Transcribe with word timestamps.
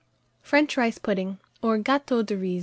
FRENCH 0.41 0.77
RICE 0.77 0.97
PUDDING, 0.97 1.37
or 1.61 1.77
GATEAU 1.77 2.23
DE 2.25 2.35
RIZ. 2.35 2.59